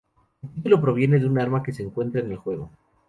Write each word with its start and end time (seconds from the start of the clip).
El 0.41 0.49
título 0.51 0.81
proviene 0.81 1.19
de 1.19 1.27
un 1.27 1.37
arma 1.37 1.61
que 1.61 1.73
se 1.73 1.83
encuentra 1.83 2.21
en 2.21 2.31
el 2.31 2.37
juego. 2.37 2.71